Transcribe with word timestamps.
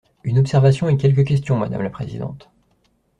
Une 0.23 0.39
observation 0.39 0.89
et 0.89 0.97
quelques 0.97 1.25
questions, 1.27 1.57
madame 1.57 1.83
la 1.83 1.91
présidente. 1.91 2.49